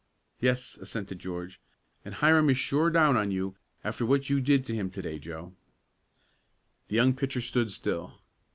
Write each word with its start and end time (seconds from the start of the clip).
"Yes," 0.39 0.79
assented 0.81 1.19
George. 1.19 1.59
"And 2.03 2.15
Hiram 2.15 2.49
is 2.49 2.57
sure 2.57 2.89
down 2.89 3.15
on 3.15 3.29
you 3.29 3.53
after 3.83 4.03
what 4.03 4.31
you 4.31 4.41
did 4.41 4.63
to 4.65 4.73
him 4.73 4.89
to 4.89 5.01
day, 5.03 5.19
Joe." 5.19 5.53
The 6.87 6.95
young 6.95 7.13
pitcher 7.13 7.39
stood 7.39 7.69
still. 7.69 8.19